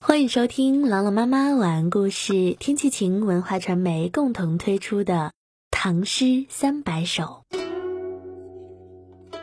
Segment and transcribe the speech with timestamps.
[0.00, 5.14] 欢迎收听朗朗妈妈晚安故事，天气晴文化传媒共同推出的
[5.72, 7.44] 《唐诗三百首》。《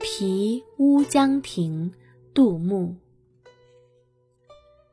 [0.00, 1.90] 题乌江亭》
[2.32, 2.94] 杜牧。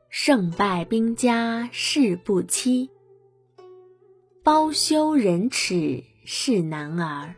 [0.08, 2.90] 胜败兵家事不期，
[4.42, 7.36] 包羞忍耻是男儿。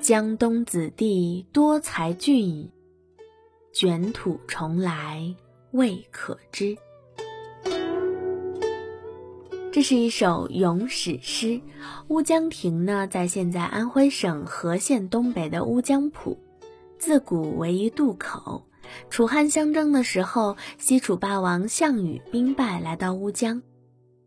[0.00, 2.70] 江东子弟多才俊。
[3.72, 5.34] 卷土重来
[5.70, 6.76] 未可知。
[9.72, 11.58] 这是一首咏史诗。
[12.08, 16.38] 乌江亭呢，在现在安徽省和县东北的乌江浦，
[16.98, 18.66] 自古为一渡口。
[19.08, 23.62] 楚汉相争的时候，西楚霸王项羽兵败来到乌江，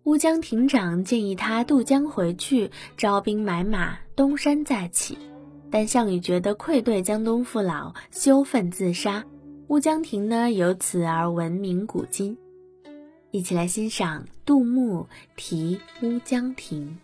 [0.05, 5.15] 乌江亭长建议他渡江回去，招兵买马，东山再起。
[5.69, 9.23] 但项羽觉得愧对江东父老，羞愤自杀。
[9.67, 12.37] 乌江亭呢，由此而闻名古今。
[13.31, 16.99] 一起来欣赏杜牧题乌江亭。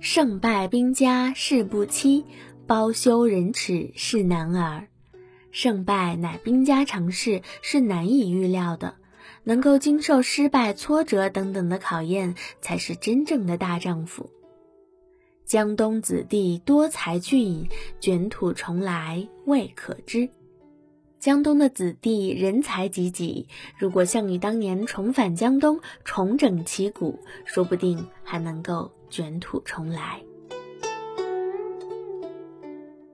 [0.00, 2.24] 胜败兵家事不期，
[2.66, 4.88] 包羞忍耻是男儿。
[5.50, 8.94] 胜败乃兵家常事，是难以预料的。
[9.44, 14.30] 能够经受失败、挫折等等的考验，才是真正的大丈夫。
[15.52, 17.68] 江东子弟多才俊，
[18.00, 20.26] 卷土重来未可知。
[21.18, 30.22] 江东的子弟人才济济，如果项羽当年重返江东，重整旗鼓，说不定还能够卷土重来。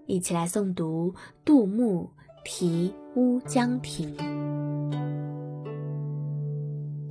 [0.06, 1.12] 一起来诵读
[1.44, 2.04] 杜牧
[2.44, 4.16] 《题乌江亭》。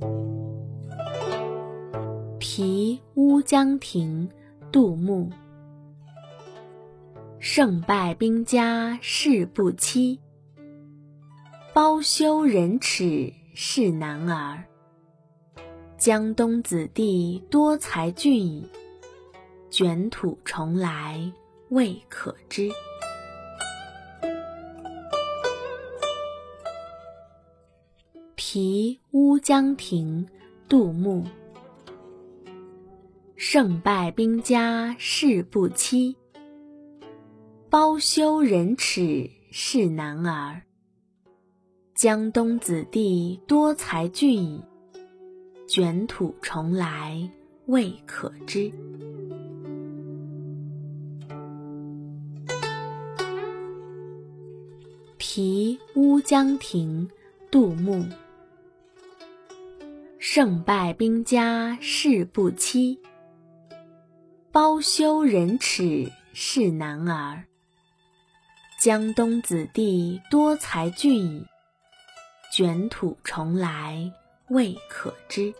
[2.38, 4.26] 《题乌江亭》
[4.70, 5.30] 杜牧：
[7.38, 10.20] 胜败兵家事不期，
[11.72, 14.64] 包羞忍耻是男儿。
[15.96, 18.68] 江东子弟多才俊，
[19.70, 21.32] 卷土重来
[21.70, 22.68] 未可知。
[28.36, 30.26] 《题乌江亭》
[30.68, 31.24] 杜牧。
[33.40, 36.16] 胜败兵家事不期，
[37.70, 40.62] 包羞忍耻是男儿。
[41.94, 44.60] 江东子弟多才俊，
[45.68, 47.30] 卷土重来
[47.66, 48.58] 未可知。
[55.16, 57.08] 《题乌江亭》
[57.52, 58.04] 杜牧。
[60.18, 62.98] 胜败兵家事不期。
[64.58, 67.44] 包羞忍耻是男儿。
[68.80, 71.44] 江东子弟多才俊，
[72.52, 74.12] 卷土重来
[74.48, 75.54] 未可知。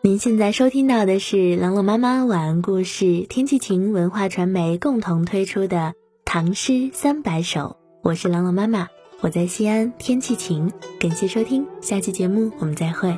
[0.00, 5.76] 您现在收听到的是朗朗妈妈晚安故事，天气晴文化传媒共同推出的
[6.24, 7.60] 《唐诗三百首》，
[8.02, 8.88] 我是朗朗妈妈。
[9.20, 10.70] 我在西安，天气晴。
[11.00, 13.16] 感谢收听，下期节目我们再会。